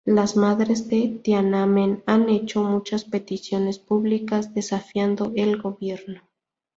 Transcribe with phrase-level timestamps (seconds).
[0.03, 6.23] Las Madres de Tiananmen han hecho muchas peticiones públicas, desafiando el gobierno.